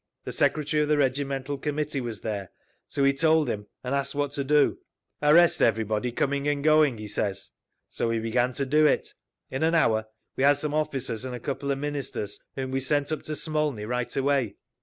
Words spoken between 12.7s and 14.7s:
we sent up to Smolny right away.